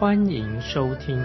[0.00, 1.16] 欢迎收听。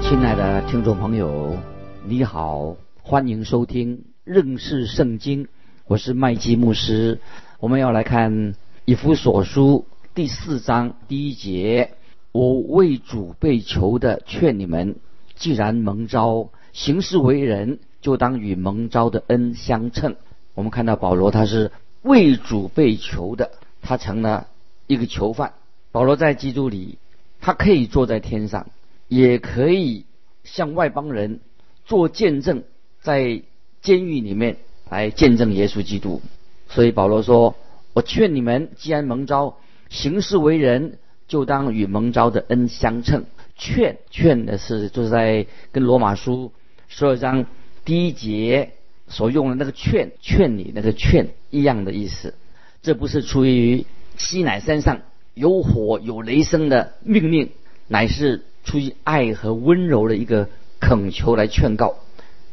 [0.00, 1.56] 亲爱的听众朋友，
[2.04, 5.48] 你好，欢迎收听认识圣经。
[5.88, 7.18] 我是麦基牧师，
[7.58, 9.84] 我们要来看以弗所书
[10.14, 11.90] 第四章第一节。
[12.30, 14.94] 我为主被囚的，劝你们，
[15.34, 20.14] 既然蒙召行事为人，就当与蒙召的恩相称。
[20.54, 23.50] 我们看到保罗他是为主被囚的，
[23.82, 24.48] 他成了
[24.86, 25.54] 一个囚犯。
[25.92, 26.98] 保罗在基督里，
[27.40, 28.66] 他可以坐在天上，
[29.08, 30.04] 也可以
[30.44, 31.40] 向外邦人
[31.84, 32.64] 做见证，
[33.00, 33.42] 在
[33.82, 34.56] 监狱里面
[34.88, 36.22] 来见证耶稣基督。
[36.68, 37.56] 所以保罗说
[37.94, 39.56] ：“我劝你们，既然蒙召
[39.88, 43.26] 行事为人。”就当与蒙召的恩相称。
[43.54, 46.52] 劝劝的是，就是在跟罗马书
[46.88, 47.44] 十二章
[47.84, 48.72] 第一节
[49.08, 52.34] 所用的那个劝劝你那个劝一样的意思。
[52.82, 55.02] 这不是出于西乃山上
[55.34, 57.50] 有火有雷声的命令，
[57.86, 60.48] 乃是出于爱和温柔的一个
[60.80, 61.96] 恳求来劝告。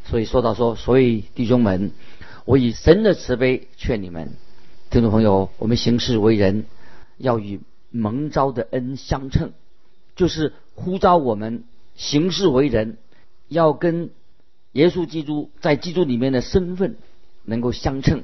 [0.06, 1.92] 所以说到说，所以弟兄们，
[2.46, 4.34] 我以神的慈悲劝你们，
[4.90, 6.66] 听众朋友，我们行事为人
[7.18, 7.60] 要与。
[7.92, 9.54] 蒙召的恩相称，
[10.18, 11.64] 就是呼召我们
[11.96, 12.98] 行事为人，
[13.48, 14.10] 要跟
[14.74, 16.98] 耶稣基督在基督里面的身份
[17.46, 18.24] 能够相称。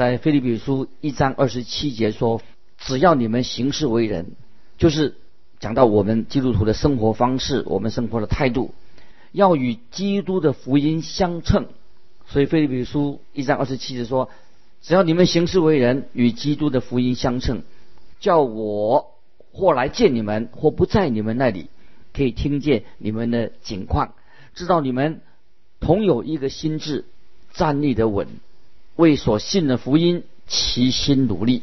[0.00, 2.40] 在腓立比书一章二十七节说
[2.80, 4.32] ：“只要你们行事为人，
[4.78, 5.14] 就是
[5.58, 8.72] 讲到我们基督徒的生活方式，我们生活的态度，
[9.30, 11.66] 要与基督的福音相称。”
[12.26, 14.30] 所以腓立比书一章二十七节说
[14.80, 17.62] ：“只要你们行事为人，与基督的福音相称。”
[18.20, 19.18] 叫我
[19.52, 21.66] 或来见你们，或不在你们那里，
[22.14, 24.14] 可以听见你们的景况，
[24.54, 25.20] 知道你们
[25.78, 27.04] 同有一个心智，
[27.52, 28.28] 站立的稳，
[29.00, 31.62] 为所信的福音齐心努力。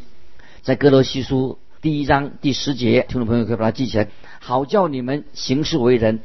[0.63, 4.09] 在哥罗西书第一章第十节，听众朋友可以把它记起来，
[4.39, 6.21] 好叫你们行事为人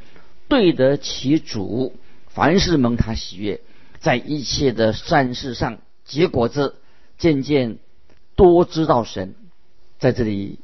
[0.47, 1.95] 对得起主，
[2.29, 3.61] 凡事蒙他喜悦，
[3.99, 6.77] 在一切的善事上结果子，
[7.19, 7.77] 渐渐
[8.35, 9.35] 多知道神。
[9.99, 10.57] 在这里，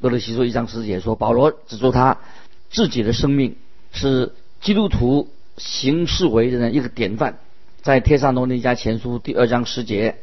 [0.00, 2.18] 哥罗西书一章十节说，保罗指出他
[2.70, 3.56] 自己的生命
[3.90, 7.40] 是基督徒行事为人的一个典范。
[7.86, 10.16] 在天上罗尼家前书第二章十节，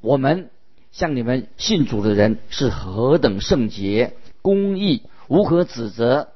[0.00, 0.50] 我们
[0.90, 6.30] 向你们信主的人是何等圣洁、公义、无可指责，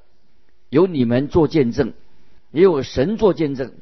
[0.69, 1.93] 有你们做见证，
[2.53, 3.73] 也有神做见证。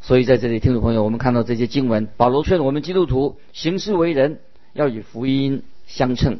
[0.00, 4.38] 所以在这里，听众朋友，我们看到这些经文，保罗劝我们基督徒行事为人
[4.74, 6.38] 要与福音相称。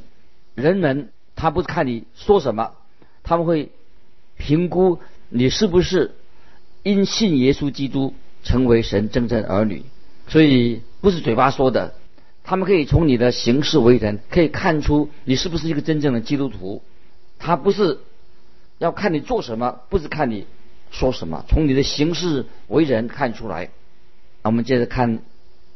[0.55, 2.71] 人们他不是看你说什么，
[3.25, 3.73] 他们会
[4.37, 6.15] 评估你是不是
[6.85, 9.85] 因信耶稣基督成为神真正儿女。
[10.29, 11.95] 所以不是嘴巴说的，
[12.45, 16.83] 他们可以从你的行事为人可以看出你是不是一个真正的基督徒。
[17.39, 17.99] 他不是
[18.79, 20.47] 要看你做什么，不是看你
[20.91, 23.71] 说什么，从你的行事为人看出来。
[24.43, 25.21] 那我们接着看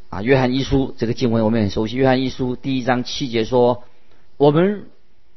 [0.09, 1.97] 啊，约翰一书这个经文我们很熟悉。
[1.97, 3.85] 约翰一书第一章七节说。
[4.39, 4.85] 我们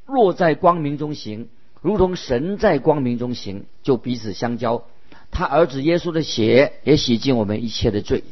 [0.06, 1.48] 若在光明中行，
[1.82, 4.84] 如同神在光明中行，就彼此相交。
[5.32, 8.24] 他儿子耶稣的血也洗净我们一切的罪。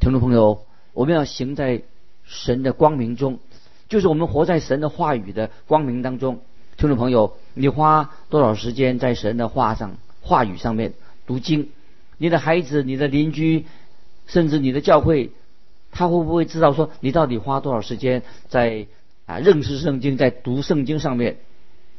[0.00, 1.82] 听众朋友，我们要行在
[2.24, 3.38] 神的光明中，
[3.88, 6.40] 就是我们活在神的话语的光明当中。
[6.76, 10.94] 听众朋友，你花多少时间在神的话上、话语上面
[11.26, 11.68] 读经？
[12.18, 13.66] 你的孩子、你的邻居，
[14.26, 15.30] 甚至你的教会，
[15.90, 18.86] 他会不会知道说你到底花多少时间在？
[19.24, 21.36] 啊，认识圣经，在读圣经上面，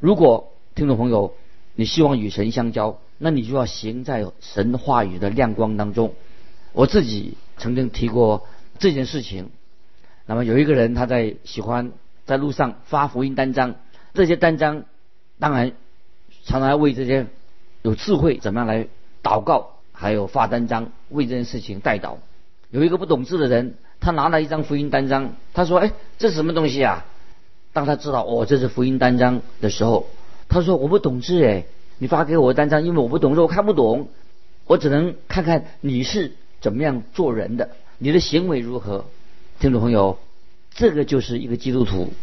[0.01, 1.35] 如果听众朋友
[1.73, 6.13] 你希望与神相交，那你就要行在神话语的亮光当中。
[6.71, 8.47] 我自己曾经提过
[8.79, 9.49] 这件事情。
[10.25, 11.91] 那么有一个人，他在喜欢
[12.25, 13.75] 在路上发福音单张，
[14.13, 14.85] 这些单张
[15.39, 15.73] 当然
[16.45, 17.27] 常常为这些
[17.81, 18.87] 有智慧怎么样来
[19.21, 22.15] 祷告，还有发单张为这件事情代祷。
[22.71, 27.05] 有一个不懂字的人，他拿了一张福音单张，他说：“哎，这是什么东西啊？”
[27.73, 30.07] 当他知道哦这是福音单张的时候，
[30.47, 31.65] 他说我不懂字哎，
[31.97, 34.09] 你发给我单张，因为我不懂字，我看不懂，
[34.65, 39.05] 我只能看看你是怎么样做人的，你的行为如何。
[39.59, 40.17] 听众朋友，
[40.73, 42.13] 这个就是一个基督徒，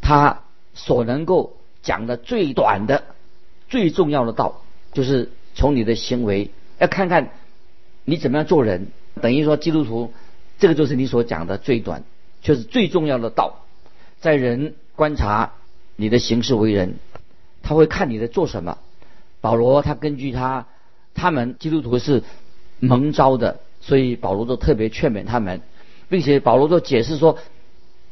[0.00, 0.40] 他
[0.74, 3.04] 所能够讲的最短的、
[3.68, 7.30] 最重要的道，就是从你的行为要看看
[8.04, 8.88] 你怎么样做人。
[9.20, 10.12] 等于说，基督徒
[10.58, 12.02] 这个就是你所讲的最短，
[12.42, 13.64] 就是最重要的道，
[14.20, 15.52] 在人观察
[15.94, 16.96] 你的行事为人，
[17.62, 18.78] 他会看你在做什么。
[19.48, 20.66] 保罗他根据他
[21.14, 22.22] 他们基督徒是
[22.80, 25.62] 蒙召的，所以保罗都特别劝勉他们，
[26.10, 27.38] 并且保罗都解释说，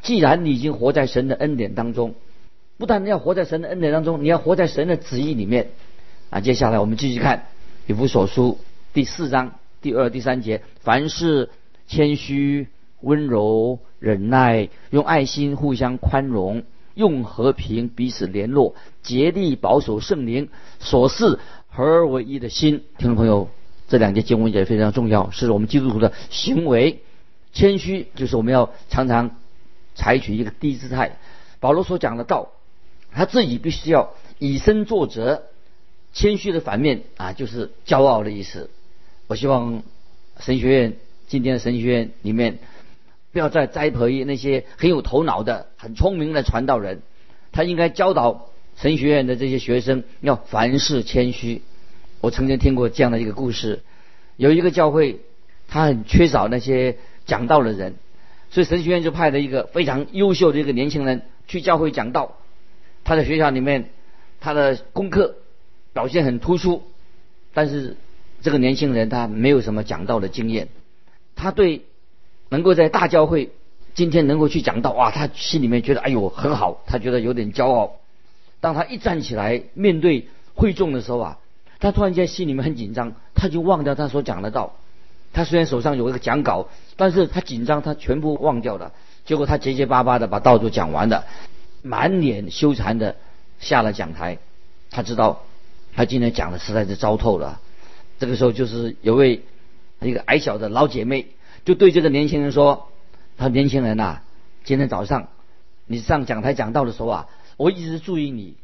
[0.01, 2.15] 既然你已经活在神的恩典当中。
[2.79, 5.73] 不但要活在神的恩典当中，你要活在神的旨意里面。
[6.31, 7.49] 啊，接下来我们继续看
[7.87, 8.59] 以弗所书
[8.95, 11.51] 第四章第二、第三节：凡事
[11.87, 12.69] 谦虚、
[13.03, 16.63] 温柔、忍耐，用爱心互相宽容，
[16.97, 20.49] 用和平彼此联络，竭力保守圣灵
[20.81, 21.39] 所示
[21.69, 22.83] 合而为一的心。
[22.99, 23.49] 听众朋友，
[23.87, 27.03] 这两节经文也非常重要，是我们基督徒的行为。
[27.53, 29.37] 谦虚就是我们要常常
[29.95, 31.19] 采取一个低姿态。
[31.61, 32.49] 保罗所讲的道。
[33.13, 35.45] 他自己必须要以身作则，
[36.13, 38.69] 谦虚的反面啊，就是骄傲的意思。
[39.27, 39.83] 我希望
[40.39, 40.97] 神学院
[41.27, 42.59] 今天的神学院里面，
[43.37, 47.03] 不要再栽培那些很有头脑的、很聪明的传道人。
[47.53, 48.49] 他应该教导
[48.79, 51.61] 神学院的这些学生要凡事谦虚。
[52.23, 53.83] 我曾经听过这样的一个故事：
[54.39, 55.21] 有一个教会，
[55.69, 56.97] 他很缺少那些
[57.27, 57.97] 讲道的人，
[58.49, 62.39] 所以神学院就派了一个非常优秀的一个年轻人去教会讲道。
[63.05, 63.91] 他在学校里面，
[64.41, 65.37] 他的功课
[65.93, 66.85] 表现很突出，
[67.53, 67.99] 但是
[68.41, 70.69] 这个年轻人他没有什么讲道的经验。
[71.35, 71.83] 他对
[72.49, 73.51] 能够在大教会
[73.95, 77.97] 今天能够去讲道，哇，他心里面觉得哎呦很好，他觉得有点骄傲。
[78.61, 81.39] 当他一站起来面对会众的时候啊，
[81.79, 84.75] 他突然间心里面很紧张，他就忘掉他所讲的道。
[85.33, 88.93] 他虽然手上有一个讲稿，但是他紧张，他全部忘掉了。
[89.27, 91.25] 结果他结结巴巴的把道都讲完了。
[91.83, 93.17] 满脸羞惭的
[93.59, 94.39] 下了讲台，
[94.91, 95.43] 他知道
[95.95, 97.61] 他今天讲的实在是糟透了。
[98.19, 99.43] 这个时候，就是有位
[100.01, 101.27] 一个矮小的老姐妹
[101.67, 102.89] 就对这个年轻人说
[103.37, 104.21] ：“他年轻人呐，
[104.65, 105.29] 今天早上
[105.85, 107.29] 你上讲台讲道的时候啊，
[107.59, 108.55] 我一直注意你。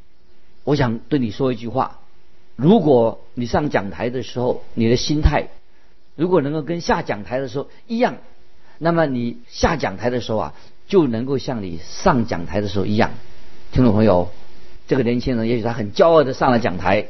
[0.65, 1.99] 我想对你说一句话：
[2.57, 5.49] 如果你上讲台的时候，你的心态
[6.17, 8.17] 如果能够跟下讲台的时候一样，
[8.79, 10.55] 那么你下讲台的时候啊。”
[10.89, 13.13] 就能够像你上讲台的时候一样，
[13.71, 14.31] 听众朋友，
[14.89, 17.07] 这个年轻人也许他很骄傲的上了讲台，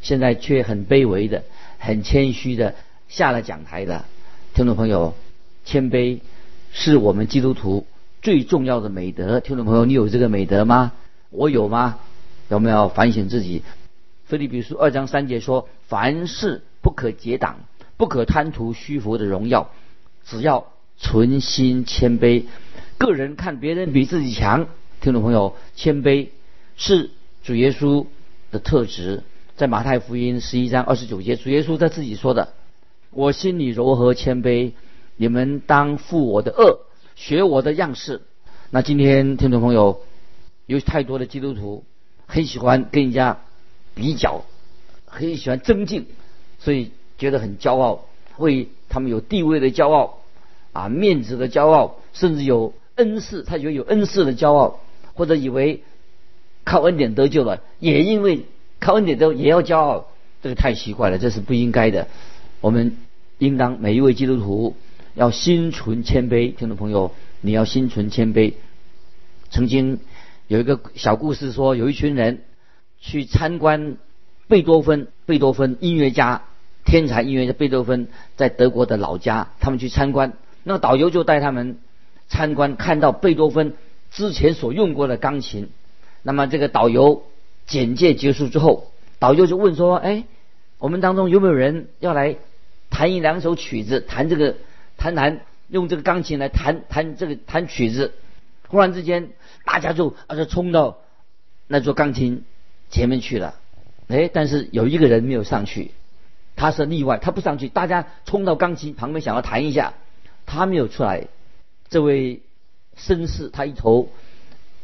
[0.00, 1.44] 现在却很卑微的、
[1.78, 2.74] 很谦虚的
[3.08, 4.06] 下了讲台的。
[4.56, 5.12] 听众朋友，
[5.66, 6.20] 谦卑
[6.72, 7.86] 是我们基督徒
[8.22, 9.38] 最重要的美德。
[9.38, 10.92] 听众朋友，你有这个美德吗？
[11.28, 11.98] 我有吗？
[12.48, 13.62] 有没有反省自己？
[14.24, 17.58] 菲利比书二章三节说：凡事不可结党，
[17.98, 19.72] 不可贪图虚浮的荣耀，
[20.24, 22.44] 只要存心谦卑。
[22.96, 24.68] 个人看别人比自己强，
[25.02, 26.28] 听众朋友，谦卑
[26.78, 27.10] 是
[27.44, 28.06] 主耶稣
[28.50, 29.22] 的特质。
[29.56, 32.54] 在马太福音十一章二十九节，主耶稣他自己说的
[33.16, 34.72] ：“我心里柔和谦卑，
[35.16, 36.80] 你们当负我的恶，
[37.14, 38.20] 学我的样式。”
[38.68, 40.02] 那今天听众朋友
[40.66, 41.84] 有太多的基督徒
[42.26, 43.38] 很喜欢跟人家
[43.94, 44.44] 比较，
[45.06, 46.06] 很喜欢增进，
[46.58, 48.04] 所以觉得很骄傲，
[48.36, 50.18] 为他们有地位的骄傲
[50.74, 52.74] 啊，面子的骄傲，甚至有。
[52.96, 54.80] 恩赐，他觉得有恩赐的骄傲，
[55.12, 55.82] 或者以为
[56.64, 58.46] 靠恩典得救了，也因为
[58.80, 60.08] 靠恩典得也要骄傲，
[60.42, 62.08] 这个太奇怪了，这是不应该的。
[62.62, 62.96] 我们
[63.38, 64.76] 应当每一位基督徒
[65.14, 66.54] 要心存谦卑。
[66.54, 68.54] 听众朋友，你要心存谦卑。
[69.50, 70.00] 曾经
[70.48, 72.42] 有一个小故事说，有一群人
[73.00, 73.96] 去参观
[74.48, 76.42] 贝多芬，贝多芬音乐家，
[76.84, 81.78] 天才音乐家贝多芬在德国的老家，他们去参观，那个导游就带他们。
[82.28, 83.74] 参观看到贝多芬
[84.10, 85.68] 之前所用过的钢琴，
[86.24, 87.22] 那么这个导游
[87.68, 88.90] 简介结束之后，
[89.20, 90.24] 导游就问说：“哎，
[90.78, 92.34] 我们当中有没有人要来
[92.90, 94.00] 弹一两首曲子？
[94.00, 94.56] 弹这个
[94.96, 98.12] 弹弹用这个钢琴来弹弹这个弹曲子？”
[98.68, 99.30] 忽然之间，
[99.64, 100.98] 大家就啊就冲到
[101.68, 102.44] 那座钢琴
[102.90, 103.54] 前面去了。
[104.08, 105.92] 哎，但是有一个人没有上去，
[106.56, 107.68] 他是例外，他不上去。
[107.68, 109.94] 大家冲到钢琴旁边想要弹一下，
[110.46, 111.26] 他没有出来。
[111.88, 112.40] 这位
[112.98, 114.08] 绅士，他一头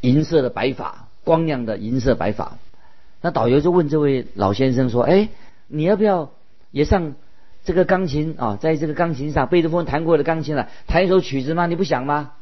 [0.00, 2.58] 银色的白发，光亮的银色白发。
[3.20, 5.28] 那导游就问这位老先生说：“哎，
[5.66, 6.32] 你要不要
[6.70, 7.14] 也上
[7.64, 8.56] 这个钢琴啊？
[8.60, 11.66] 在这个钢琴上，贝多芬弹过的钢琴了，弹一首曲子吗？
[11.66, 12.32] 你不想吗？”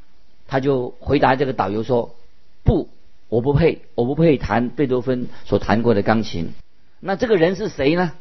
[0.46, 2.16] 他就回答这个导游说
[2.64, 2.88] ：“不，
[3.28, 6.52] 我不配，我不配弹贝多芬所弹过的钢琴。”
[7.00, 8.12] 那这个人是谁呢？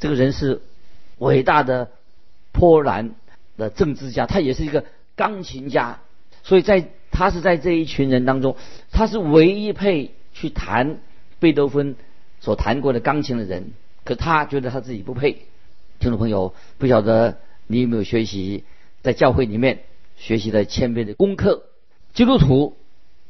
[0.00, 0.60] 这个人是
[1.18, 1.90] 伟大的
[2.52, 3.10] 波兰
[3.56, 4.84] 的政治家，他也是一个。
[5.18, 6.00] 钢琴家，
[6.42, 8.54] 所以在他是在这一群人当中，
[8.92, 10.98] 他是唯一配去弹
[11.38, 11.96] 贝多芬
[12.40, 13.72] 所弹过的钢琴的人。
[14.04, 15.46] 可他觉得他自己不配。
[16.06, 18.62] 听众朋友，不晓得你有没有学习
[19.02, 19.80] 在教会里面
[20.16, 21.64] 学习的谦卑的功课？
[22.14, 22.76] 基督徒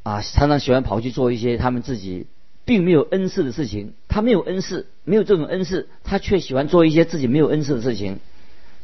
[0.03, 2.27] 啊，常常喜欢跑去做一些他们自己
[2.67, 3.95] 并没有恩赐的事情。
[4.09, 8.19] 他没有恩赐，没有这种恩赐，他却喜欢做一些自己没有恩赐的事情。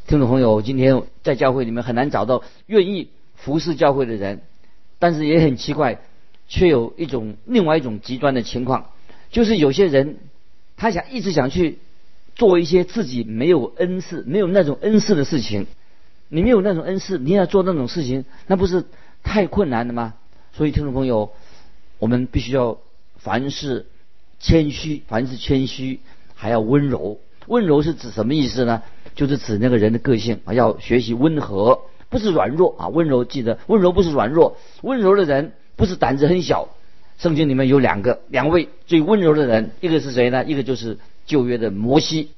[0.07, 4.41] 听众朋友，今天在教会里面很难找到愿意服侍教会的人，
[4.97, 6.01] 但是也很奇怪，
[6.47, 8.89] 却有一种另外一种极端的情况，
[9.29, 10.17] 就是有些人。
[10.75, 11.77] 他想一直想去
[12.35, 15.67] 做一些自己没有恩赐、没有那种恩赐的事情。
[16.29, 18.85] 你没有那种恩赐，你要做那种事情，那不是
[19.21, 20.15] 太困难了吗？
[20.53, 21.31] 所以，听众朋友，
[21.99, 22.79] 我们必须要
[23.17, 23.85] 凡事
[24.39, 25.99] 谦虚，凡事谦虚，
[26.33, 27.19] 还要温柔。
[27.45, 28.81] 温柔是指什么意思呢？
[29.15, 32.87] 就是指那个人的个性啊，要学习温和，不是软弱啊。
[32.87, 36.69] 温柔，记得温柔不是软弱，温柔的人不是胆子很小。
[37.19, 40.43] 圣经里面有两个两位最温柔的人，一个是谁呢？
[40.45, 42.31] 一个就是旧约的摩西，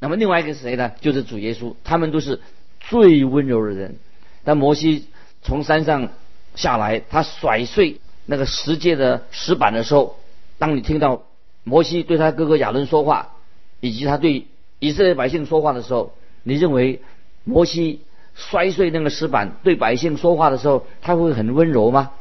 [0.00, 0.92] 那么另外一个是谁呢？
[1.00, 1.74] 就是主耶稣。
[1.84, 2.40] 他们都是
[2.80, 3.96] 最温柔的人。
[4.44, 5.06] 但摩西
[5.42, 6.10] 从山上
[6.54, 10.16] 下来，他甩碎那个十诫的石板的时候，
[10.58, 11.24] 当你听到
[11.64, 13.34] 摩西对他哥哥亚伦说话，
[13.80, 14.46] 以及他对
[14.78, 17.02] 以色列百姓说话的时候，你认为
[17.44, 18.00] 摩西
[18.34, 22.12] 摔碎那个石板对百姓说话的时候，他会很温柔吗？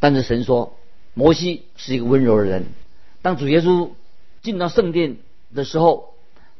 [0.00, 0.76] 但是神说。
[1.16, 2.64] 摩西是一个温柔的人。
[3.22, 3.90] 当主耶稣
[4.42, 5.18] 进到圣殿
[5.54, 6.14] 的时候，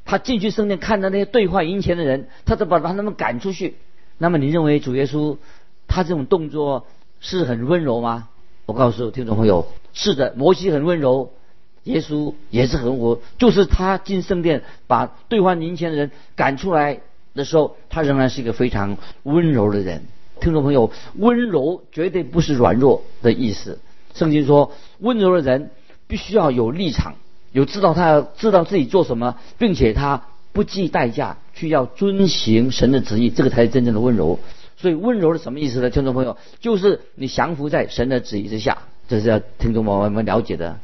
[0.05, 3.77] 他进去圣殿看到那些兑换银钱的人，他就把把他们赶出去。
[4.19, 5.37] 那么你认为主耶稣
[5.89, 6.87] 他这种动作
[7.21, 8.29] 是很温柔吗？
[8.67, 11.33] 我告诉听众朋友，是的，摩西很温柔，
[11.83, 13.19] 耶稣也是很温。
[13.39, 17.01] 就是他进圣殿把兑换银钱的人赶出来
[17.35, 20.05] 的时候，他仍然是一个非常温柔的人。
[20.41, 23.79] 听众朋友，温柔绝对不是软弱的意思。
[24.15, 25.71] 圣经说，温柔的人
[26.07, 27.15] 必须要有立场，
[27.55, 34.41] 有知道他要知道自己做什么，并且他不计代价去要遵行神的旨意，这个才是真正的温柔。
[34.77, 35.89] 所以温柔是什么意思呢？
[35.89, 40.81] 听众朋友，就是你降服在神的旨意之下，这是要听众朋友们了解的。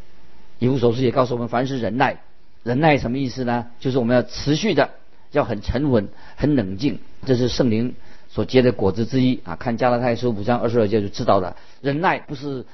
[0.61, 2.21] 以弗所书也告诉我们，凡是忍耐，
[2.63, 3.67] 忍耐什么意思呢？
[3.81, 4.91] 就是我们要持续的，
[5.33, 7.97] 要很沉稳、很冷静，这是圣灵
[8.29, 9.57] 所结的果子之一啊。
[9.57, 12.65] 看加拉太书五章二十二节就知道了，忍耐不是。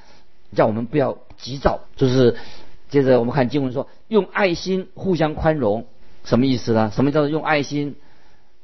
[0.55, 2.37] 叫我们不要急躁，就是
[2.89, 5.85] 接着我们看经文说，用爱心互相宽容，
[6.23, 6.91] 什么意思呢？
[6.95, 7.95] 什么叫做用爱心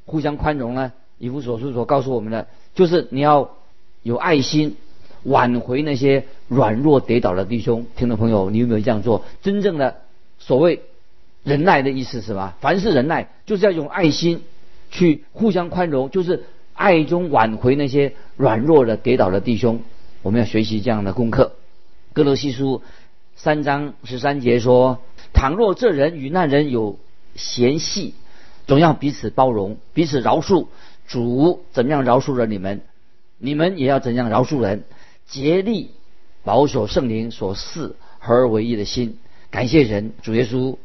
[0.06, 0.94] 互相宽容呢？
[1.20, 3.52] 以弗所书所告诉我们的，就是你要
[4.02, 4.76] 有爱心
[5.24, 7.86] 挽回那些软弱跌倒的弟兄。
[7.96, 9.24] 听众朋友，你有没有这样做？
[9.42, 9.98] 真正的
[10.40, 10.82] 所谓
[11.44, 12.58] 忍耐的意思是吧？
[12.60, 14.42] 凡是忍耐，就是要用爱心
[14.90, 19.82] 去互相宽容，就是爱中挽回那些软弱的跌倒的弟兄。
[20.22, 21.54] 我们要学习这样的功课。
[22.14, 22.82] 哥罗西书
[23.36, 25.00] 三章十三节说
[25.34, 26.98] ：“倘若这人与那人有
[27.36, 28.14] 嫌隙，
[28.68, 30.68] 总要彼此包容，彼此饶恕。
[31.06, 32.82] 主怎么样饶恕了你们，
[33.38, 34.86] 你们也要怎样饶恕人。
[35.28, 35.92] 竭力
[36.44, 39.18] 保守圣灵所赐合而为一的心。
[39.52, 40.78] 感谢神，主耶稣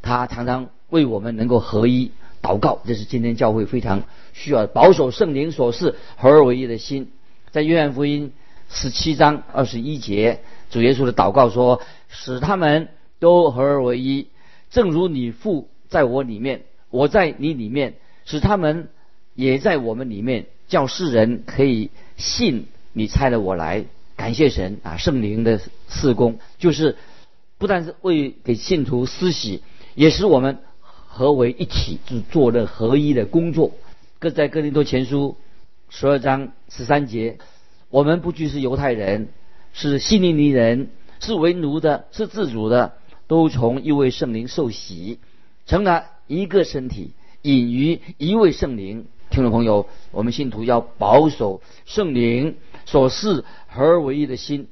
[0.00, 7.10] 他常常为我们能够合一祷告，这是今天教会非常需要保守圣灵所赐合而为一的心。
[7.50, 8.32] 在约翰福音
[8.70, 10.40] 十七章二十一节。”
[10.76, 11.80] 主耶稣的祷告说
[12.10, 14.26] ：“使他们都合而为一，
[14.68, 17.94] 正如你父在我里面，我在你里面，
[18.26, 18.90] 使他们
[19.34, 23.86] 也在我们里面，叫世人可以信你差了我来。
[24.16, 24.98] 感谢神啊！
[24.98, 26.98] 圣灵的四工，就是
[27.56, 29.62] 不但是为给信徒施洗，
[29.94, 30.58] 也使我们
[31.06, 33.72] 合为一体，就做了合一的工作。
[34.18, 35.38] 各在哥林多前书
[35.88, 37.38] 十二章十三节，
[37.88, 39.28] 我们不拘是犹太人。”
[39.78, 40.88] 是希利尼人，
[41.20, 42.94] 是为奴的，是自主的，
[43.26, 45.18] 都从一位圣灵受洗，
[45.66, 47.10] 成了一个身体，
[47.42, 49.04] 隐于一位圣灵。
[49.28, 52.56] 听众朋友，我们信徒要保守圣灵
[52.86, 54.66] 所示合而为一的心，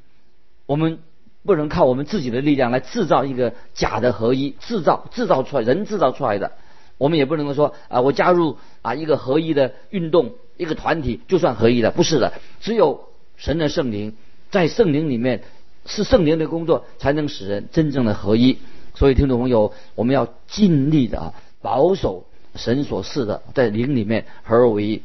[0.65, 1.01] 我们
[1.45, 6.53] 不能靠我们自己的力量来制造一个假的合一，制造制造出来人制造出来的，
[6.97, 12.33] 我们也不能够说啊，我加入啊一个合一的运动，一个团体就算合一了，不是的，
[12.63, 14.17] 只有神的圣灵。
[14.55, 15.43] 在圣灵里面，
[15.85, 18.59] 是圣灵的工作，才能使人真正的合一。
[18.95, 25.03] 所以，听众朋友，我们要尽力的啊，保守神所赐的，在灵里面合而为一。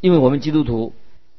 [0.00, 0.92] 因为我们基督徒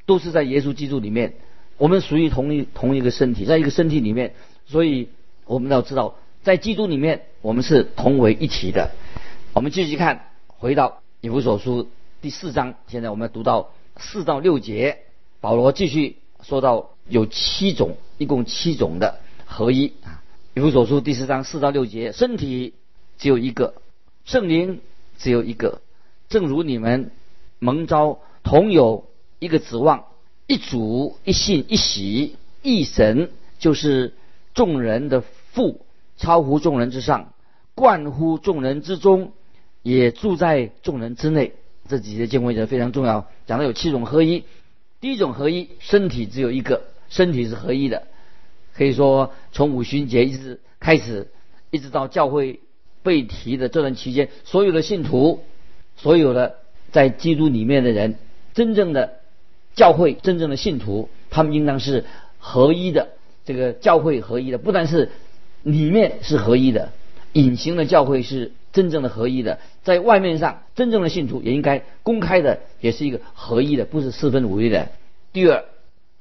[0.05, 1.35] 都是在耶稣基督里面，
[1.77, 4.33] 我们属于同一同一个身体，在一个身体里面，
[4.65, 5.07] 所以
[5.45, 8.91] 我们要知道，在基督里面，我们是同为一体的。
[9.53, 11.87] 我们继续看，回到以弗所书
[12.21, 14.97] 第四章，现在我们读到四到六节，
[15.39, 16.17] 保罗继续。
[16.43, 20.21] 说到有七种，一共七种的合一啊。
[20.53, 22.73] 以弗所书第四章四到六节，身体
[23.17, 23.75] 只有一个，
[24.25, 24.81] 圣灵
[25.17, 25.81] 只有一个，
[26.29, 27.11] 正如你们
[27.59, 29.05] 蒙召同有
[29.39, 30.05] 一个指望，
[30.45, 34.13] 一主一信一喜一神，就是
[34.53, 35.85] 众人的父，
[36.17, 37.33] 超乎众人之上，
[37.73, 39.31] 冠乎众人之中，
[39.81, 41.53] 也住在众人之内。
[41.87, 44.43] 这几节经文也非常重要，讲到有七种合一。
[45.03, 48.03] 第一种合一，身体只有一个，身体是合一的。
[48.73, 51.27] 可以说，从五旬节一直开始，
[51.71, 52.61] 一直到教会
[53.03, 55.43] 被提的这段期间，所有的信徒，
[55.97, 56.55] 所有的
[56.93, 58.15] 在基督里面的人，
[58.53, 59.19] 真正的
[59.75, 62.05] 教会，真正的信徒，他们应当是
[62.37, 63.09] 合一的。
[63.43, 65.11] 这个教会合一的，不但是
[65.63, 66.93] 里面是合一的，
[67.33, 74.89] 隐形的教会是真正的合一的，在外面上，真正的信徒也应该公开的，也是一个合一的，不是四分五裂的。
[75.31, 75.63] 第二，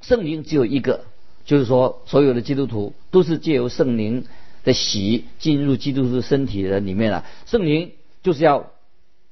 [0.00, 1.06] 圣灵只有一个。
[1.44, 4.26] 就是说，所有的基督徒都是借由圣灵
[4.62, 7.26] 的喜进入基督徒身体的里面了。
[7.46, 7.90] 圣灵
[8.22, 8.70] 就是要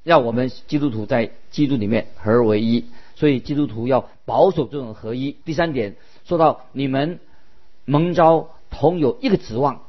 [0.03, 2.85] 让我们基督徒在基督里面合而为一，
[3.15, 5.37] 所以基督徒要保守这种合一。
[5.45, 7.21] 第三点说到你们
[7.85, 9.83] 蒙召同有一个指望，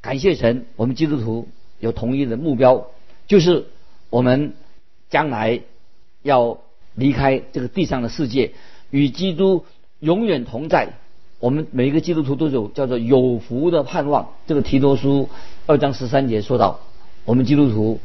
[0.00, 1.46] 感谢神，我们基督徒
[1.82, 2.86] 有同一的目标，
[3.26, 3.66] 就是
[4.08, 4.54] 我们
[5.10, 5.62] 将来
[6.22, 6.58] 要
[6.94, 8.52] 离开这个地上的世界，
[8.90, 9.64] 与基督
[9.98, 10.94] 永远同在。
[11.40, 14.28] 我们每一个基督徒都有叫做有福的盼望。
[14.46, 15.28] 这个提多书
[15.66, 16.78] 二章十三节说到，
[17.24, 17.98] 我们基督徒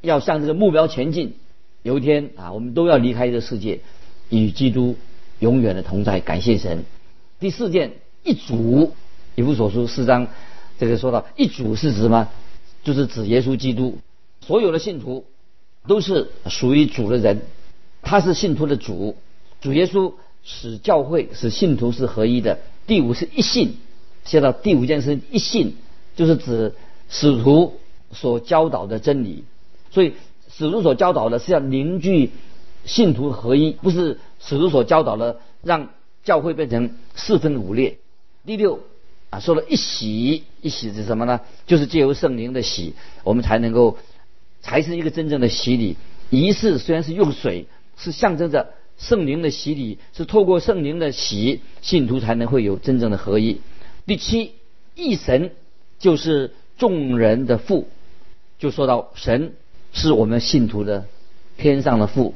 [0.00, 1.36] 要向这个目标前进。
[1.84, 3.78] 有一天啊，我们都要离开这个世界，
[4.28, 4.96] 与基督
[5.38, 6.18] 永远的同在。
[6.18, 6.84] 感谢神。
[7.38, 7.92] 第四件，
[8.24, 8.92] 一组，
[9.36, 10.26] 以弗所书四章
[10.80, 12.28] 这个说到一组是指什么？
[12.82, 13.98] 就是指耶稣基督。
[14.40, 15.24] 所有的信徒
[15.86, 17.42] 都是属于主的人，
[18.02, 19.16] 他是信徒的主，
[19.60, 22.58] 主耶稣使教会使信徒是合一的。
[22.86, 23.76] 第五是一信，
[24.24, 25.76] 写到第五件事，一信
[26.16, 26.74] 就是指
[27.08, 27.74] 使徒
[28.12, 29.44] 所教导的真理。
[29.90, 30.14] 所以
[30.48, 32.30] 使徒所教导的是要凝聚
[32.84, 35.90] 信徒合一，不是使徒所教导的让
[36.24, 37.98] 教会变成四分五裂。
[38.46, 38.80] 第六
[39.30, 41.40] 啊，说了一洗，一洗是什么呢？
[41.66, 43.98] 就是借由圣灵的洗，我们才能够
[44.60, 45.96] 才是一个真正的洗礼
[46.30, 46.78] 仪式。
[46.78, 47.66] 虽然是用水，
[47.96, 48.74] 是象征着。
[48.98, 53.62] 圣灵的洗礼是透过圣灵的洗，信徒才能会有真正的合一。
[54.04, 54.52] 第七，
[54.94, 55.52] 一神
[55.98, 57.88] 就是众人的父，
[58.58, 59.54] 就说到神
[59.94, 61.06] 是我们信徒的
[61.56, 62.34] 天上的父，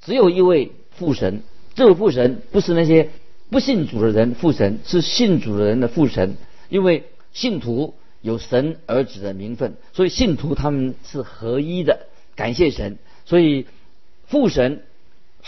[0.00, 1.42] 只有一位父神。
[1.74, 3.10] 这位父神不是那些
[3.50, 6.36] 不信主的人父神，是信主的人的父神。
[6.68, 12.06] 因为信徒有神儿子的名分，所以信徒他们是合一的。
[12.34, 13.66] 感谢神，所以
[14.26, 14.82] 父神。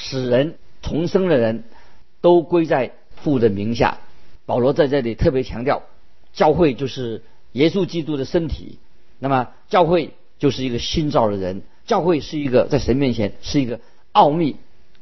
[0.01, 1.65] 使人重生的人，
[2.21, 3.99] 都归在父的名下。
[4.47, 5.83] 保罗在这里特别强调，
[6.33, 8.79] 教会就是耶稣基督的身体。
[9.19, 11.63] 那么，教会就是一个新造的人。
[11.85, 13.81] 教会是一个在神面前是一个
[14.13, 14.55] 奥秘，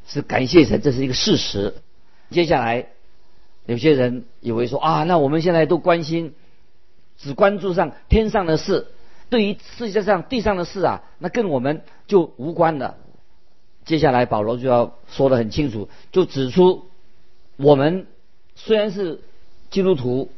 [0.09, 1.75] 是感谢神，这是一个事实。
[2.31, 2.87] 接下来，
[3.67, 6.35] 有些人以为说啊，那我们现在都关心，
[7.19, 8.89] 只关注上天上的事，
[9.31, 12.97] 对于世界上地上的事啊，那跟我们就无关了。
[13.85, 16.87] 接下来保罗就要说得很清楚，就指出
[17.57, 18.07] 我们
[18.57, 19.21] 虽然是
[19.71, 20.31] 基督徒，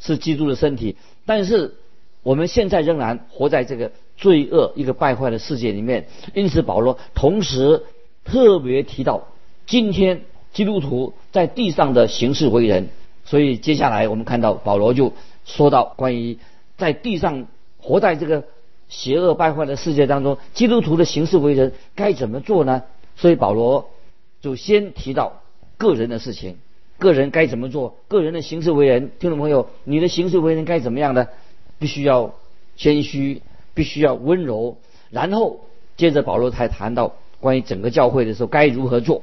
[0.00, 1.76] 是基督的身体，但是
[2.22, 6.08] 我们现在仍然活在这个罪恶、一个败坏的世界里面。
[6.34, 7.84] 因此，保罗同时
[8.24, 9.28] 特别提到
[9.66, 10.22] 今天
[10.56, 12.88] 基督徒在地上的行事为人。
[13.26, 15.12] 所以，接下来我们看到保罗就
[15.44, 16.38] 说到关于
[16.78, 17.46] 在地上
[17.78, 18.44] 活在这个
[18.88, 22.84] 邪恶败坏的世界当中，基督徒的行事为人该怎么做呢？
[23.16, 23.90] 所以保罗
[24.40, 25.42] 就先提到
[25.76, 26.56] 个人的事情，
[26.98, 29.10] 个人该怎么做，个人的行事为人。
[29.18, 31.28] 听众朋友，你的行事为人该怎么样呢？
[31.78, 32.32] 必须要
[32.78, 33.42] 谦虚，
[33.74, 34.78] 必须要温柔。
[35.10, 35.60] 然后
[35.98, 39.20] 接着保罗才谈到关于整个教会的时候该如何做。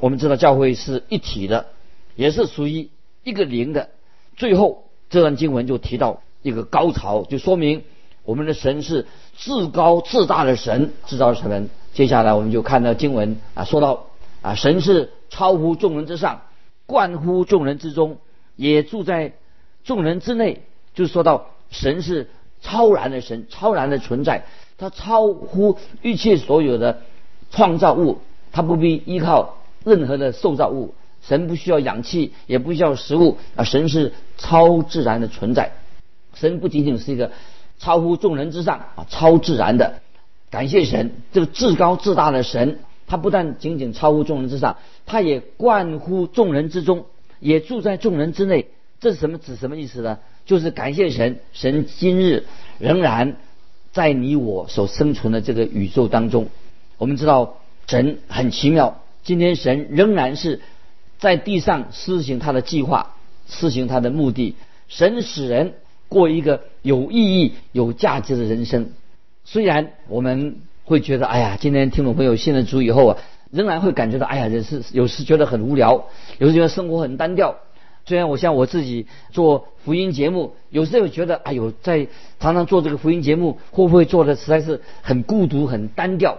[0.00, 1.66] 我们知道教会是一体的，
[2.14, 2.90] 也是属于
[3.24, 3.90] 一个灵的。
[4.36, 7.82] 最后这段经文就提到一个高潮，就说明
[8.24, 9.06] 我们的神是
[9.36, 11.70] 至高至大的神，制造神。
[11.92, 14.06] 接下来我们就看到经文啊，说到
[14.42, 16.42] 啊，神是超乎众人之上，
[16.86, 18.18] 冠乎众人之中，
[18.54, 19.32] 也住在
[19.84, 20.62] 众人之内。
[20.94, 22.28] 就是说到神是
[22.60, 27.02] 超然的神，超然的存在，他超乎一切所有的
[27.50, 28.18] 创造物，
[28.50, 35.72] 他不必依靠任何的受造物，神不需要氧气，也不需要食物啊，神是超自然的存在。
[36.34, 37.32] 神不仅仅是一个
[37.78, 40.00] 超乎众人之上啊，超自然的。
[40.50, 47.06] 感谢神，这个至高至大的神，他不但仅仅超乎众人之上，他也贯乎众人之中，
[47.40, 48.66] 也住在众人之内。
[49.00, 50.18] 这是什么指什么意思呢？
[50.46, 52.46] 就是感谢神，神今日
[52.78, 53.36] 仍然
[53.92, 56.48] 在你我所生存的这个宇宙当中。
[56.96, 60.58] 我们知道神很奇妙，今天神仍然是
[61.18, 63.14] 在地上施行他的计划，
[63.46, 64.54] 施行他的目的。
[64.88, 65.74] 神使人
[66.08, 68.92] 过一个有意义、有价值的人生。
[69.44, 73.18] 虽然我们会觉得，哎呀，今天听众朋友信了主以后啊，
[73.50, 76.06] 仍然会感觉到，哎呀，人是有时觉得很无聊，
[76.38, 77.56] 有时觉得生活很单调。
[78.06, 82.06] 虽然我像我自己做福音节目，有时候觉得，哎呦，在
[82.40, 86.38] 常常做这个福音节目，会不会做的实在是很孤独、很单调？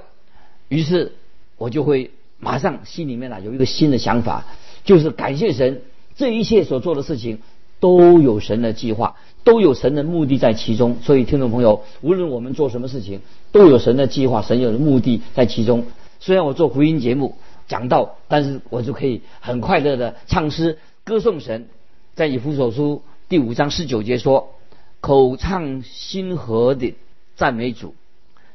[0.69, 1.13] 于是
[1.55, 4.45] 我就会马上心里面啊有一个新的想法，
[4.83, 5.81] 就是感谢神，
[6.15, 7.39] 这一切所做的事情
[7.79, 10.97] 都有神的计划，都有神的目的在其中。
[11.01, 13.21] 所以听众朋友，无论我们做什么事情，
[13.51, 15.85] 都有神的计划，神有的目的在其中。
[16.19, 17.35] 虽然我做福音节目
[17.67, 20.77] 讲道，但是我就可以很快乐的唱诗。
[21.03, 21.67] 歌颂神，
[22.13, 24.55] 在以弗所书第五章十九节说
[25.01, 26.95] ：“口唱心和的
[27.35, 27.95] 赞美主。”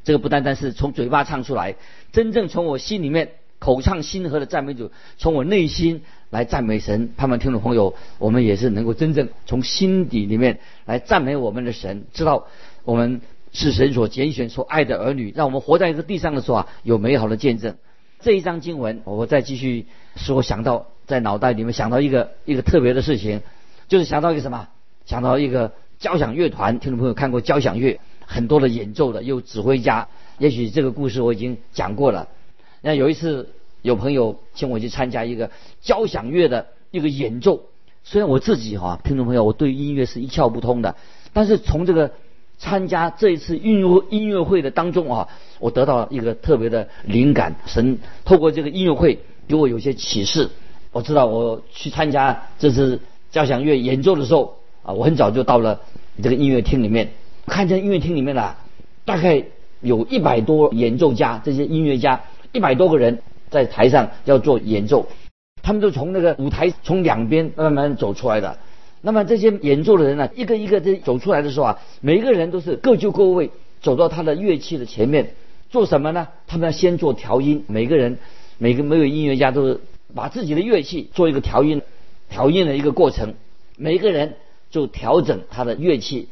[0.04, 1.76] 这个不单单是从嘴巴唱出来，
[2.12, 3.30] 真正从我心里面
[3.64, 7.08] 口唱心和的赞美主，从我内心来赞美神。
[7.16, 12.46] 盼望听众朋友，我们也是能够真正从心底里面来赞美我们的神，知道
[12.84, 13.22] 我们
[13.52, 17.76] 是神所拣选、所爱的儿女，让我们活在这个地上的时候啊，有美好的见证。
[18.20, 20.86] 这一章经文，我再继续说，想到。
[21.06, 23.42] 在脑袋里面想到一个一个特别的事情，
[23.88, 24.68] 就是想到一个什么？
[25.04, 26.78] 想到一个交响乐团。
[26.78, 30.08] 听众朋友看过交响乐，很多的演奏的，有指挥家。
[30.38, 32.28] 也许这个故事我已经讲过了。
[32.80, 33.50] 那有一次
[33.84, 35.50] 有朋友请我去参加一个
[35.82, 37.60] 交响乐的一个演奏，
[38.02, 40.96] 虽然我自己哈，听众朋友我对音乐是一窍不通的，
[41.34, 42.10] 但是从这个
[42.56, 45.28] 参加这一次音乐音乐会的当中啊，
[45.60, 47.56] 我得到一个特别的灵感。
[47.66, 50.48] 神透过这个音乐会给我有些启示。
[50.90, 52.98] 我知道我去参加这次
[53.30, 55.78] 交响乐演奏的时候啊，我很早就到了
[56.22, 57.10] 这个音乐厅里面，
[57.44, 58.54] 看见音乐厅里面呢，
[59.04, 59.44] 大概
[59.82, 63.20] 有一百多演奏家，这些音乐家一百多个人
[63.54, 65.06] 在台上要做演奏，
[65.62, 68.58] 他们都从那个舞台从两边慢慢走出来的。
[69.00, 75.34] 那么这些演奏的人呢，一个一个这走出来的时候啊，每一个人都是各就各位，走到他的乐器的前面，
[75.70, 76.26] 做什么呢？
[76.48, 78.18] 他们要先做调音，每个人
[78.58, 79.80] 每个每个音乐家都是。
[80.14, 81.82] 把自己的乐器做一个调音，
[82.28, 83.34] 调音的一个过程，
[83.76, 84.36] 每一个人
[84.70, 86.28] 就调整他的乐器。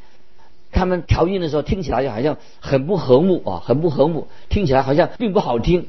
[0.71, 5.89] 他们调音的时候听起来就好像很不和睦啊，很不和睦，听起来好像并不好听。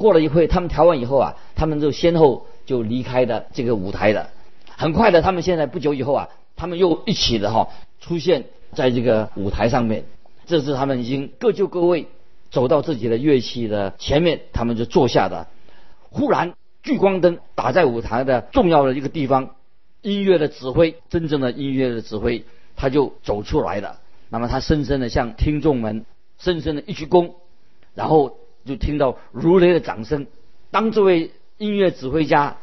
[0.00, 4.30] 过了一会，他们调完以后啊，他们就先后就离开的这个舞台了。
[4.76, 7.68] 很快的，他们现在不久以后啊，他们又一起的哈
[8.00, 10.04] 出现在这个舞台上面。
[10.46, 12.06] 这是他们已经各就各位，
[12.50, 15.46] 走到自己的乐器的前面，他们就坐下的。
[16.10, 16.54] 忽然。
[16.82, 19.50] 聚光灯打在舞台的重要的一个地方，
[20.00, 24.00] 音乐的指挥，真正的音乐的指挥，他就走出来了。
[24.30, 26.06] 那么他深深的向听众们
[26.38, 27.32] 深深的一鞠躬，
[27.94, 28.38] 然后
[28.70, 30.28] 就听到如雷的掌声。
[30.70, 32.56] 当这位音乐指挥家，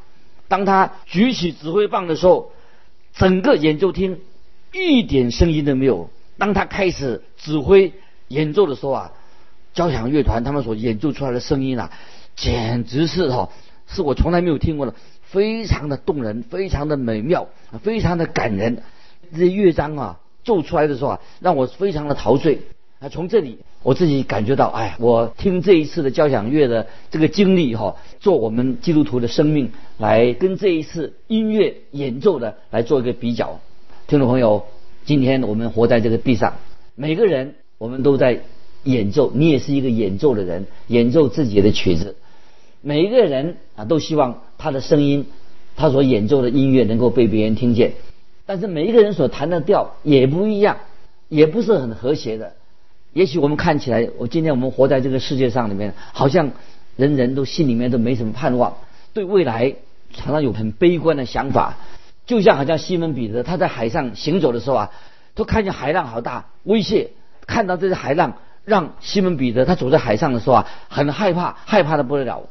[0.48, 2.52] 当他举起指挥棒的时候，
[3.14, 4.22] 整个演奏厅
[4.72, 6.10] 一点声音都没有。
[6.38, 7.92] 当他开始指挥
[8.30, 9.12] 演奏的时候啊，
[9.74, 11.92] 交响乐团他们所演奏出来的声音啊，
[12.36, 13.50] 简直是哈。
[13.88, 17.50] 是我从来没有听过的，非常的动人，非常的美妙，
[17.84, 18.84] 非常的感人。
[19.36, 22.62] 这乐章啊，奏出来的时候啊，让我非常的陶醉。
[23.00, 33.62] 啊，从这里我自己感觉到，哎，我听这一次的交响乐的这个经历哈，做我们基督徒的生命来跟这一次音乐演奏的来做一个比较。
[34.06, 34.66] 听众朋友，
[35.06, 36.56] 今天我们活在这个地上，
[36.96, 38.42] 每个人我们都在
[38.84, 42.18] 演奏，你也是一个演奏的人，演奏自己的曲子。
[42.82, 45.28] 每一个人啊，都希望他的声音，
[45.78, 47.94] 他所演奏的音乐能够被别人听见。
[48.46, 50.76] 但是每一个人所弹的调也不一样，
[51.30, 52.52] 也不是很和谐的。
[53.18, 56.52] 也许我们看起来，我今天我们活在这个世界上里面，好像
[56.96, 58.78] 人人都心里面都没什么盼望，
[59.12, 59.74] 对未来
[60.14, 61.78] 常常有很悲观的想法。
[62.28, 64.92] 就像好像西门彼得他在海上行走的时候啊，
[65.34, 67.10] 都看见海浪好大，威胁
[67.48, 72.44] 看到这些海浪，让西门彼得他走在海上的时候啊，很害怕，害怕的不得了。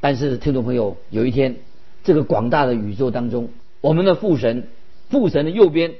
[0.00, 1.56] 但是，听众朋友，有一天，
[2.04, 3.48] 这个广大的宇宙当中，
[3.80, 4.68] 我们的父神，
[5.08, 5.94] 父神的右边，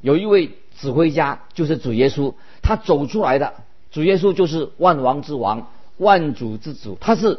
[0.00, 3.54] 有一位指挥家，就是主耶稣，他走出来的。
[3.92, 7.38] 主耶稣就是万王之王，万主之主，他是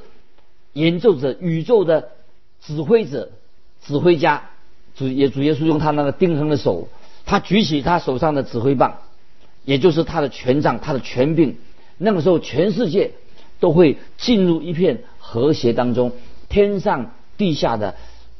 [0.72, 2.10] 演奏者，宇宙的
[2.62, 3.32] 指挥者，
[3.84, 4.44] 指挥家。
[4.96, 6.88] 主也主耶稣用他那个钉痕的手，
[7.26, 9.00] 他举起他手上的指挥棒，
[9.66, 11.58] 也就是他的权杖，他的权柄。
[11.98, 13.12] 那个时候，全世界
[13.60, 15.04] 都会进入一片。
[15.28, 16.12] 和谐当中，
[16.50, 17.96] 天上地下的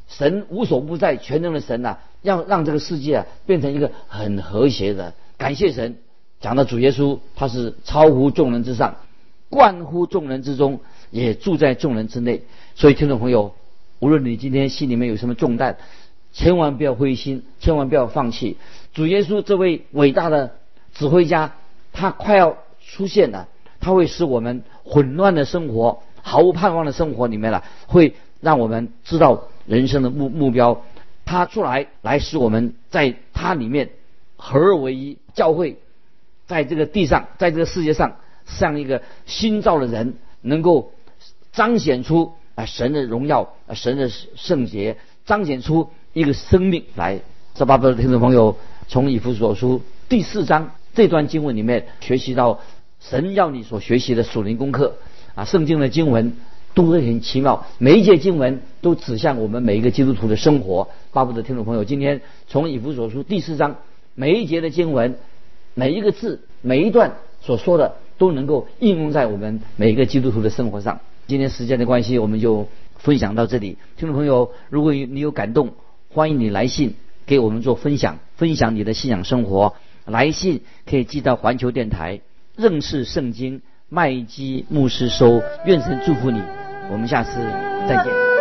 [0.06, 5.12] 神无所不在、全能的神呐，要让这个世界啊变成一个很和谐的。
[5.36, 5.96] 感谢神，
[6.40, 8.96] 讲到主耶稣，他是超乎众人之上，
[9.48, 12.42] 冠乎众人之中，也住在众人之内。
[12.74, 13.54] 所以，听众朋友，
[14.00, 15.78] 无论你今天心里面有什么重担，
[16.32, 18.58] 千万不要灰心，千万不要放弃。
[18.92, 20.56] 主耶稣这位伟大的
[20.94, 21.54] 指挥家，
[21.92, 23.48] 他快要出现了，
[23.80, 30.82] 他会使我们混乱的生活、毫无盼望的生活里面了，会让我们知道人生的目目标。
[31.24, 33.90] 他出来，来使我们在他里面
[34.36, 35.16] 合而为一。
[35.34, 35.76] 教会
[36.46, 40.92] 在这个地上，在这个世界上，像一个新造的人，能够
[41.52, 47.20] 彰显出啊神的荣耀，啊神的圣洁，彰显出一个生命来。
[47.54, 48.56] 这巴不的听众朋友，
[48.86, 52.60] 从以弗所书第四章这段经文里面学习到
[53.00, 54.96] 神要你所学习的属灵功课
[55.34, 56.34] 啊，圣经的经文
[56.74, 60.88] 都很奇妙，每一节经文都指向我们每一个基督徒的生活。
[61.12, 63.76] 巴不得听众朋友，今天从以弗所书第四章。
[64.18, 65.18] 每一节的经文，
[65.78, 67.12] 每一个字，每一段
[67.42, 71.00] 所说的，都能够应用在我们每一个基督徒的生活上。
[71.26, 73.76] 今天时间的关系，我们就分享到这里。
[73.98, 75.74] 听众朋友，如果你有感动，
[76.08, 76.94] 欢迎你来信
[77.26, 79.74] 给我们做分享，分享你的信仰生活。
[80.06, 82.20] 来信可以寄到环球电台
[82.56, 83.60] 认识圣经
[83.90, 85.42] 麦基牧师收。
[85.66, 86.40] 愿神祝福你，
[86.90, 87.32] 我们下次
[87.86, 88.35] 再见。